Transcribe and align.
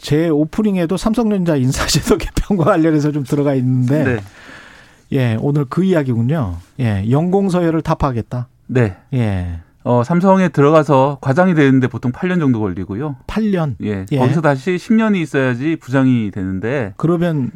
제 0.00 0.28
오프닝에도 0.28 0.96
삼성전자 0.96 1.56
인사제도 1.56 2.16
개편과 2.18 2.64
관련해서 2.64 3.12
좀 3.12 3.24
들어가 3.24 3.54
있는데 3.54 4.04
네. 4.04 4.20
예, 5.12 5.36
오늘 5.40 5.64
그 5.68 5.84
이야기군요. 5.84 6.56
예, 6.80 7.04
연공서열을 7.10 7.82
타파하겠다. 7.82 8.48
네. 8.68 8.96
예. 9.14 9.60
어, 9.82 10.02
삼성에 10.04 10.50
들어가서 10.50 11.18
과장이 11.20 11.54
되는데 11.54 11.88
보통 11.88 12.12
8년 12.12 12.38
정도 12.38 12.60
걸리고요. 12.60 13.16
8년. 13.26 13.76
예. 13.82 14.06
예. 14.10 14.18
거기서 14.18 14.40
다시 14.40 14.72
10년이 14.76 15.16
있어야지 15.16 15.76
부장이 15.76 16.30
되는데 16.30 16.92
그러면 16.96 17.50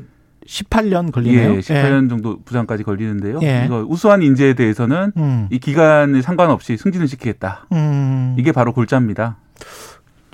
18년 0.46 1.12
걸리네요. 1.12 1.54
예, 1.54 1.59
18년 1.60 2.09
정도 2.09 2.40
부장까지 2.45 2.82
걸리는데요. 2.82 3.40
예. 3.42 3.65
이거 3.66 3.84
우수한 3.88 4.23
인재에 4.23 4.54
대해서는 4.54 5.12
음. 5.16 5.48
이 5.51 5.59
기간에 5.59 6.23
상관없이 6.23 6.76
승진을 6.76 7.09
시키겠다. 7.09 7.66
음. 7.73 8.37
이게 8.38 8.52
바로 8.52 8.73
골자입니다. 8.73 9.37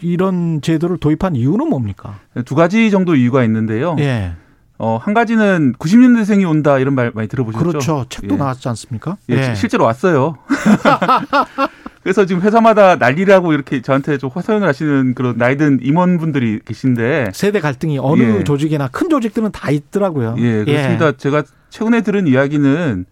이런 0.03 0.61
제도를 0.63 0.99
도입한 0.99 1.37
이유는 1.37 1.69
뭡니까? 1.69 2.19
두 2.45 2.55
가지 2.55 2.91
정도 2.91 3.15
이유가 3.15 3.45
있는데요. 3.45 3.97
예. 3.99 4.33
어, 4.79 4.99
한 5.01 5.13
가지는 5.13 5.75
90년대생이 5.79 6.49
온다 6.49 6.79
이런 6.79 6.95
말 6.95 7.13
많이 7.15 7.29
들어보셨죠? 7.29 7.65
그렇죠. 7.65 8.07
책도 8.09 8.35
예. 8.35 8.39
나왔지 8.39 8.67
않습니까? 8.71 9.19
예, 9.29 9.55
실제로 9.55 9.85
왔어요. 9.85 10.39
그래서 12.03 12.25
지금 12.25 12.41
회사마다 12.41 12.97
난리라고 12.97 13.53
이렇게 13.53 13.83
저한테 13.83 14.17
좀 14.17 14.31
화소연을 14.33 14.67
하시는 14.67 15.15
그런 15.15 15.37
나이든 15.37 15.81
임원분들이 15.83 16.61
계신데 16.65 17.33
세대 17.35 17.61
갈등이 17.61 17.99
어느 18.01 18.39
예. 18.39 18.45
조직이나 18.45 18.89
큰 18.89 19.11
조직들은 19.11 19.53
다 19.53 19.71
있더라고요. 19.71 20.37
예, 20.39 20.65
그렇습니다. 20.65 21.13
제가 21.13 21.43
최근에 21.69 22.01
들은 22.01 22.27
이야기는 22.27 23.05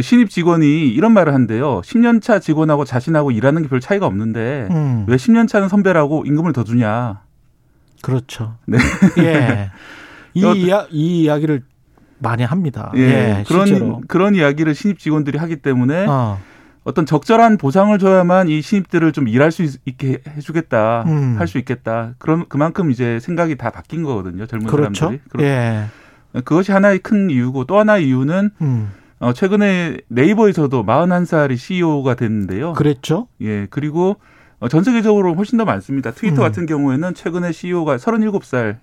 신입 0.00 0.28
직원이 0.30 0.88
이런 0.88 1.12
말을 1.12 1.32
한대요. 1.34 1.80
10년 1.82 2.20
차 2.20 2.38
직원하고 2.40 2.84
자신하고 2.84 3.30
일하는 3.30 3.62
게 3.62 3.68
별 3.68 3.80
차이가 3.80 4.06
없는데 4.06 4.68
음. 4.70 5.04
왜 5.08 5.16
10년 5.16 5.46
차는 5.48 5.68
선배라고 5.68 6.24
임금을 6.26 6.52
더 6.52 6.64
주냐. 6.64 7.20
그렇죠. 8.02 8.56
네. 8.66 8.78
예. 9.18 9.70
이, 10.34 10.44
어, 10.44 10.52
이야, 10.54 10.86
이 10.90 11.22
이야기를 11.22 11.62
많이 12.18 12.42
합니다. 12.42 12.90
예, 12.96 13.00
예, 13.38 13.44
그런 13.46 13.66
실제로. 13.66 14.00
그런 14.08 14.34
이야기를 14.34 14.74
신입 14.74 14.98
직원들이 14.98 15.38
하기 15.38 15.56
때문에 15.56 16.06
어. 16.08 16.38
어떤 16.82 17.06
적절한 17.06 17.56
보상을 17.56 17.96
줘야만 17.98 18.48
이 18.48 18.60
신입들을 18.60 19.12
좀 19.12 19.28
일할 19.28 19.52
수 19.52 19.62
있- 19.62 19.80
있게 19.86 20.18
해주겠다, 20.28 21.04
음. 21.06 21.36
할수 21.38 21.56
있겠다. 21.58 22.14
그럼 22.18 22.44
그만큼 22.48 22.90
이제 22.90 23.20
생각이 23.20 23.56
다 23.56 23.70
바뀐 23.70 24.02
거거든요. 24.02 24.46
젊은 24.46 24.66
그렇죠. 24.66 24.92
사람들이. 24.94 25.20
그렇- 25.30 25.44
예. 25.44 25.84
그것이 26.44 26.72
하나의 26.72 26.98
큰 26.98 27.30
이유고 27.30 27.64
또 27.64 27.78
하나 27.78 27.96
의 27.98 28.08
이유는 28.08 28.50
음. 28.60 28.90
어, 29.24 29.32
최근에 29.32 29.96
네이버에서도 30.08 30.84
41살이 30.84 31.56
CEO가 31.56 32.14
됐는데요. 32.14 32.74
그랬죠? 32.74 33.26
예, 33.40 33.66
그리고 33.70 34.16
어, 34.60 34.68
전 34.68 34.84
세계적으로 34.84 35.34
훨씬 35.34 35.56
더 35.56 35.64
많습니다. 35.64 36.10
트위터 36.10 36.42
음. 36.42 36.46
같은 36.46 36.66
경우에는 36.66 37.14
최근에 37.14 37.52
CEO가 37.52 37.96
37살 37.96 38.76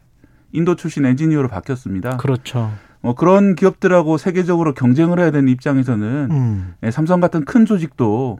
인도 0.51 0.75
출신 0.75 1.05
엔지니어로 1.05 1.47
바뀌었습니다. 1.47 2.17
그렇죠. 2.17 2.71
어, 3.03 3.13
그런 3.13 3.53
기업들하고 3.53 4.17
세계적으로 4.17 4.73
경쟁을 4.73 5.19
해야 5.19 5.29
되는 5.29 5.47
입장에서는 5.47 6.27
음. 6.31 6.73
예, 6.81 6.89
삼성 6.89 7.19
같은 7.19 7.45
큰 7.45 7.67
조직도 7.67 8.39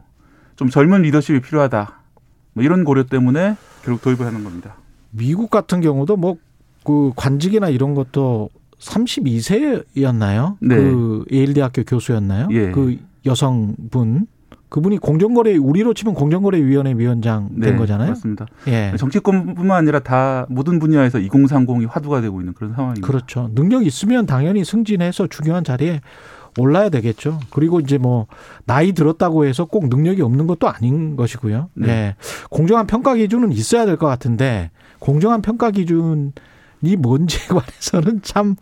좀 0.56 0.70
젊은 0.70 1.02
리더십이 1.02 1.40
필요하다. 1.40 2.00
뭐 2.54 2.64
이런 2.64 2.82
고려 2.82 3.04
때문에 3.04 3.56
결국 3.84 4.02
도입을 4.02 4.26
하는 4.26 4.42
겁니다. 4.42 4.74
미국 5.12 5.50
같은 5.50 5.80
경우도 5.80 6.16
뭐 6.16 6.36
그 6.84 7.12
관직이나 7.16 7.68
이런 7.68 7.94
것도 7.94 8.50
32세였나요? 8.82 10.56
네. 10.60 10.76
그 10.76 11.24
예일대학교 11.30 11.84
교수였나요? 11.84 12.48
예. 12.50 12.70
그 12.70 12.98
여성분 13.24 14.26
그분이 14.68 14.98
공정거래 14.98 15.54
우리로 15.56 15.92
치면 15.92 16.14
공정거래위원회 16.14 16.94
위원장 16.94 17.60
된 17.60 17.76
거잖아요. 17.76 18.06
네, 18.06 18.12
그렇습니다. 18.12 18.46
예. 18.68 18.94
정치권뿐만 18.96 19.76
아니라 19.76 19.98
다 20.00 20.46
모든 20.48 20.78
분야에서 20.78 21.18
2030이 21.18 21.86
화두가 21.90 22.22
되고 22.22 22.40
있는 22.40 22.54
그런 22.54 22.72
상황입니다. 22.72 23.06
그렇죠. 23.06 23.50
능력 23.54 23.84
있으면 23.86 24.24
당연히 24.24 24.64
승진해서 24.64 25.26
중요한 25.26 25.62
자리에 25.62 26.00
올라야 26.58 26.88
되겠죠. 26.88 27.38
그리고 27.50 27.80
이제 27.80 27.98
뭐 27.98 28.26
나이 28.64 28.92
들었다고 28.92 29.44
해서 29.44 29.66
꼭 29.66 29.88
능력이 29.88 30.22
없는 30.22 30.46
것도 30.46 30.68
아닌 30.68 31.16
것이고요. 31.16 31.68
네. 31.74 31.88
예. 31.88 32.16
공정한 32.50 32.86
평가 32.86 33.14
기준은 33.14 33.52
있어야 33.52 33.84
될 33.84 33.96
것 33.98 34.06
같은데 34.06 34.70
공정한 34.98 35.42
평가 35.42 35.70
기준 35.70 36.32
이 36.82 36.96
뭔지에 36.96 37.46
관해서는 37.48 38.22
참 38.22 38.56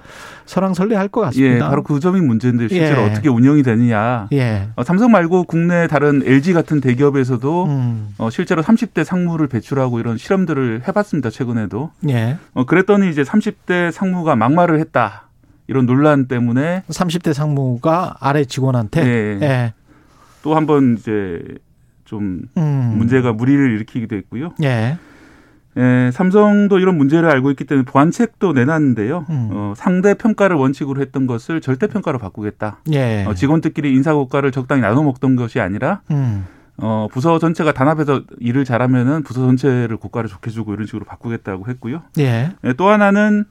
설왕설래할 0.46 1.08
것 1.08 1.22
같습니다. 1.22 1.54
예, 1.54 1.58
바로 1.58 1.82
그 1.82 2.00
점이 2.00 2.20
문제인데 2.20 2.68
실제로 2.68 3.02
예. 3.02 3.06
어떻게 3.06 3.28
운영이 3.28 3.62
되느냐. 3.62 4.28
예. 4.32 4.68
어, 4.76 4.84
삼성 4.84 5.10
말고 5.10 5.44
국내 5.44 5.86
다른 5.86 6.22
LG 6.24 6.52
같은 6.52 6.80
대기업에서도 6.80 7.64
음. 7.64 8.14
어, 8.18 8.30
실제로 8.30 8.62
30대 8.62 9.04
상무를 9.04 9.48
배출하고 9.48 10.00
이런 10.00 10.18
실험들을 10.18 10.82
해봤습니다. 10.86 11.30
최근에도. 11.30 11.90
예. 12.08 12.36
어, 12.52 12.64
그랬더니 12.64 13.10
이제 13.10 13.22
30대 13.22 13.90
상무가 13.90 14.36
막말을 14.36 14.78
했다. 14.80 15.28
이런 15.66 15.86
논란 15.86 16.26
때문에 16.26 16.82
30대 16.88 17.32
상무가 17.32 18.16
아래 18.20 18.44
직원한테 18.44 19.06
예. 19.06 19.38
예. 19.40 19.72
또 20.42 20.56
한번 20.56 20.96
이제 20.98 21.40
좀 22.04 22.42
음. 22.56 22.94
문제가 22.96 23.32
무리를 23.32 23.72
일으키기도 23.76 24.16
했고요. 24.16 24.52
예. 24.64 24.98
예, 25.76 26.10
삼성도 26.12 26.78
이런 26.78 26.96
문제를 26.96 27.30
알고 27.30 27.50
있기 27.50 27.64
때문에 27.64 27.84
보완책도 27.84 28.52
내놨는데요. 28.52 29.26
음. 29.30 29.48
어, 29.52 29.72
상대 29.76 30.14
평가를 30.14 30.56
원칙으로 30.56 31.00
했던 31.00 31.26
것을 31.26 31.60
절대 31.60 31.86
평가로 31.86 32.18
바꾸겠다. 32.18 32.80
예. 32.92 33.24
어, 33.24 33.34
직원들끼리 33.34 33.92
인사 33.92 34.12
고과를 34.12 34.50
적당히 34.50 34.82
나눠 34.82 35.02
먹던 35.04 35.36
것이 35.36 35.60
아니라 35.60 36.00
음. 36.10 36.46
어, 36.76 37.06
부서 37.12 37.38
전체가 37.38 37.72
단합해서 37.72 38.22
일을 38.40 38.64
잘하면은 38.64 39.22
부서 39.22 39.42
전체를 39.42 39.96
고과를 39.96 40.28
좋게 40.28 40.50
주고 40.50 40.74
이런 40.74 40.86
식으로 40.86 41.04
바꾸겠다고 41.04 41.68
했고요. 41.68 42.02
예. 42.18 42.52
예, 42.64 42.72
또 42.72 42.88
하나는 42.88 43.44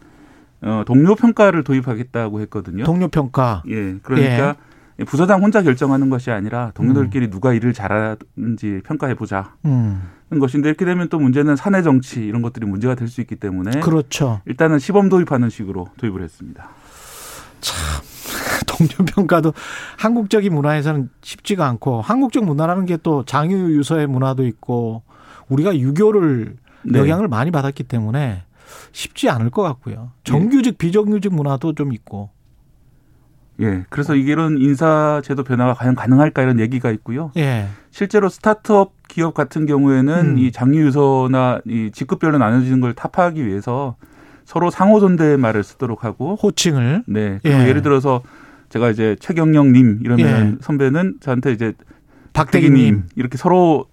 어, 0.62 0.84
동료 0.86 1.16
평가를 1.16 1.64
도입하겠다고 1.64 2.42
했거든요. 2.42 2.84
동료 2.84 3.08
평가. 3.08 3.64
예, 3.70 3.96
그러니까 4.04 4.56
부서장 5.06 5.42
혼자 5.42 5.62
결정하는 5.62 6.10
것이 6.10 6.32
아니라 6.32 6.72
동료들끼리 6.74 7.28
음. 7.28 7.30
누가 7.32 7.54
일을 7.54 7.74
잘하는지 7.74 8.82
평가해 8.86 9.16
보자. 9.16 9.56
음. 9.66 10.02
것인데 10.40 10.70
이렇게 10.70 10.86
되면 10.86 11.10
또 11.10 11.18
문제는 11.20 11.56
사내 11.56 11.82
정치 11.82 12.24
이런 12.24 12.42
것들이 12.42 12.66
문제가 12.68 12.94
될 12.96 13.08
수 13.08 13.22
있기 13.22 13.36
때문에 13.38 13.80
그렇죠. 13.80 14.42
일단은 14.46 14.78
시범 14.78 15.10
도입하는 15.10 15.50
식으로 15.50 15.88
도입을 15.98 16.22
했습니다. 16.22 16.70
동료 18.68 18.90
평가도 19.06 19.54
한국적인 19.98 20.54
문화에서는 20.54 21.10
쉽지가 21.22 21.66
않고 21.68 22.02
한국적 22.02 22.46
문화라는 22.46 22.86
게 22.86 22.98
또 23.02 23.24
장유 23.26 23.76
유서의 23.78 24.08
문화도 24.08 24.46
있고 24.46 25.04
우리가 25.50 25.78
유교를 25.78 26.58
네. 26.84 27.00
영향을 27.00 27.28
많이 27.28 27.50
받았기 27.52 27.84
때문에 27.86 28.44
쉽지 28.92 29.30
않을 29.30 29.50
것 29.50 29.64
같고요. 29.64 30.12
정규직 30.24 30.78
비정규직 30.78 31.34
문화도 31.34 31.74
좀 31.74 31.94
있고. 31.94 32.30
예, 33.62 33.84
그래서 33.90 34.16
이게 34.16 34.32
이런 34.32 34.58
인사 34.60 35.22
제도 35.24 35.44
변화가 35.44 35.74
과연 35.74 35.96
가능할까 35.96 36.42
이런 36.42 36.60
얘기가 36.60 36.92
있고요. 36.92 37.32
예. 37.38 37.68
실제로 37.92 38.30
스타트업 38.30 38.94
기업 39.08 39.34
같은 39.34 39.66
경우에는 39.66 40.14
음. 40.34 40.38
이 40.38 40.52
장유 40.52 40.82
유서나 40.86 41.60
이 41.66 41.90
직급별로 41.94 42.38
나눠지는 42.38 42.80
걸 42.80 42.94
타파하기 42.94 43.46
위해서 43.46 43.96
서로 44.46 44.70
상호 44.72 45.00
존댓말을 45.00 45.64
쓰도록 45.64 46.04
하고 46.06 46.36
호칭을 46.36 47.04
네. 47.08 47.40
예. 47.46 47.50
예. 47.68 47.74
를 47.74 47.82
들어서 47.82 48.22
제가 48.70 48.90
이제 48.92 49.16
최경영님 49.20 50.00
이러면 50.04 50.54
예. 50.54 50.58
선배는 50.62 51.16
저한테 51.20 51.52
이제 51.52 51.74
박대기님, 52.34 52.74
대기님 52.76 53.04
이렇게 53.16 53.38
서로 53.38 53.86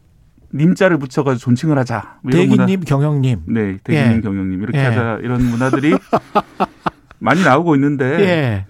님자를 0.55 0.99
붙여가지고 0.99 1.39
존칭을 1.41 1.77
하자. 1.79 2.19
뭐 2.23 2.31
문화- 2.31 2.67
대기님, 2.67 2.81
경영님. 2.83 3.41
네, 3.47 3.79
대기님, 3.83 4.17
예. 4.19 4.21
경영님 4.21 4.63
이렇게 4.63 4.79
예. 4.79 4.83
하자 4.85 5.19
이런 5.23 5.43
문화들이 5.45 5.95
많이 7.19 7.43
나오고 7.43 7.75
있는데 7.77 8.05
예. 8.21 8.67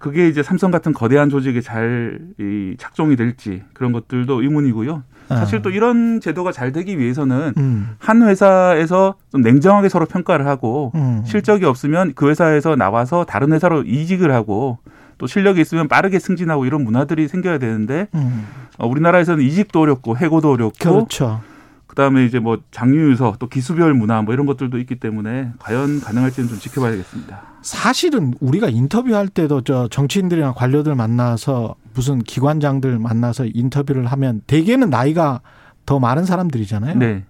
그게 0.00 0.28
이제 0.28 0.42
삼성 0.42 0.70
같은 0.70 0.92
거대한 0.92 1.28
조직에 1.28 1.60
잘 1.60 2.18
이, 2.40 2.74
작동이 2.78 3.16
될지 3.16 3.62
그런 3.74 3.92
것들도 3.92 4.42
의문이고요. 4.42 5.04
사실 5.28 5.58
어. 5.58 5.62
또 5.62 5.70
이런 5.70 6.20
제도가 6.20 6.50
잘 6.50 6.72
되기 6.72 6.98
위해서는 6.98 7.52
음. 7.56 7.90
한 7.98 8.22
회사에서 8.22 9.14
좀 9.30 9.42
냉정하게 9.42 9.88
서로 9.88 10.06
평가를 10.06 10.46
하고 10.46 10.90
음. 10.96 11.22
실적이 11.24 11.66
없으면 11.66 12.14
그 12.16 12.28
회사에서 12.28 12.74
나와서 12.74 13.24
다른 13.24 13.52
회사로 13.52 13.82
이직을 13.82 14.32
하고 14.32 14.78
또 15.18 15.26
실력이 15.26 15.60
있으면 15.60 15.86
빠르게 15.86 16.18
승진하고 16.18 16.64
이런 16.64 16.82
문화들이 16.82 17.28
생겨야 17.28 17.58
되는데 17.58 18.08
음. 18.14 18.46
어, 18.78 18.88
우리나라에서는 18.88 19.44
이직도 19.44 19.82
어렵고 19.82 20.16
해고도 20.16 20.50
어렵고 20.50 20.78
그렇죠. 20.78 21.42
그다음에 21.90 22.24
이제 22.24 22.38
뭐 22.38 22.58
장유유서 22.70 23.36
또 23.40 23.48
기수별 23.48 23.94
문화 23.94 24.22
뭐 24.22 24.32
이런 24.32 24.46
것들도 24.46 24.78
있기 24.78 25.00
때문에 25.00 25.50
과연 25.58 26.00
가능할지는 26.00 26.48
좀 26.48 26.58
지켜봐야겠습니다. 26.60 27.42
사실은 27.62 28.32
우리가 28.40 28.68
인터뷰할 28.68 29.26
때도 29.26 29.62
저 29.62 29.88
정치인들이나 29.88 30.52
관료들 30.52 30.94
만나서 30.94 31.74
무슨 31.92 32.20
기관장들 32.20 33.00
만나서 33.00 33.46
인터뷰를 33.52 34.06
하면 34.06 34.40
대개는 34.46 34.88
나이가 34.88 35.40
더 35.84 35.98
많은 35.98 36.24
사람들이잖아요. 36.24 36.94
네. 36.96 37.24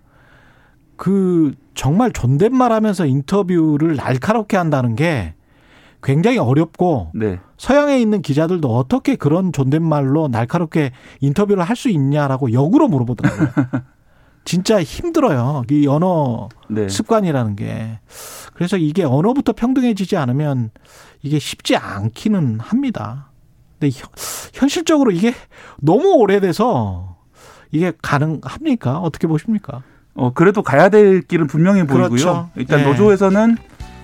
그 0.97 1.55
정말 1.75 2.13
존댓말 2.13 2.71
하면서 2.73 3.07
인터뷰를 3.07 3.97
날카롭게 3.97 4.59
한다는 4.59 4.95
게 4.95 5.33
굉장히 6.03 6.37
어렵고 6.37 7.13
네. 7.15 7.41
서양에 7.57 7.99
있는 7.99 8.21
기자들도 8.21 8.69
어떻게 8.69 9.17
그런 9.17 9.55
존댓말로 9.55 10.29
날카롭게 10.29 10.93
인터뷰를 11.21 11.63
할 11.65 11.77
수 11.77 11.89
있냐라고 11.89 12.53
역으로 12.53 12.89
물어보더라고요. 12.89 13.49
진짜 14.45 14.83
힘들어요. 14.83 15.63
이 15.71 15.87
언어 15.87 16.49
네. 16.69 16.89
습관이라는 16.89 17.57
게. 17.57 17.99
그래서 18.55 18.77
이게 18.77 19.05
언어부터 19.05 19.53
평등해지지 19.53 20.17
않으면 20.17 20.71
이게 21.23 21.39
쉽지 21.39 21.77
않기는 21.77 22.61
합니다. 22.61 23.31
근데 23.79 23.95
현- 23.97 24.09
현실적으로 24.53 25.11
이게 25.11 25.35
너무 25.79 26.15
오래돼서 26.15 27.17
이게 27.71 27.93
가능합니까? 28.03 28.99
어떻게 28.99 29.27
보십니까? 29.27 29.83
어 30.15 30.33
그래도 30.33 30.63
가야 30.63 30.89
될 30.89 31.23
길은 31.23 31.47
분명해 31.47 31.87
보이고요. 31.87 32.09
그렇죠. 32.09 32.51
일단 32.57 32.81
네. 32.81 32.87
노조에서는 32.87 33.57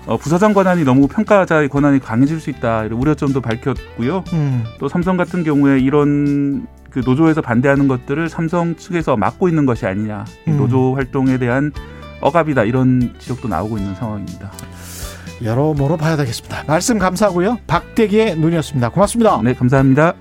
어, 0.07 0.17
부사장 0.17 0.55
권한이 0.55 0.85
너무 0.85 1.09
평가자의 1.09 1.69
권한이 1.69 1.99
강해질 1.99 2.39
수 2.41 2.49
있다 2.51 2.85
이런 2.85 3.01
우려점도 3.01 3.41
밝혔고요. 3.41 4.23
음. 4.35 4.65
또 4.79 4.89
삼성 4.89 5.17
같은 5.17 5.43
경우에 5.43 5.81
이런 5.81 6.69
그 6.97 7.03
노조에서 7.05 7.43
반대하는 7.43 7.89
것들을 7.89 8.31
삼성 8.31 8.75
측에서 8.75 9.19
막고 9.19 9.51
있는 9.51 9.67
것이 9.67 9.85
아니냐 9.85 10.25
이 10.47 10.51
음. 10.51 10.57
노조 10.57 10.95
활동에 10.95 11.37
대한 11.37 11.71
억압이다 12.23 12.65
이런 12.65 13.13
지적도 13.19 13.49
나오고 13.49 13.77
있는 13.77 13.95
상황입니다. 13.97 14.51
여러모로 15.45 15.99
봐야 15.99 16.17
되겠습니다. 16.17 16.65
말씀 16.67 16.99
감사하고요. 16.99 17.59
박대기의 17.67 18.39
눈이었습니다. 18.39 18.89
고맙습니다. 18.89 19.43
네 19.43 19.53
감사합니다. 19.53 20.15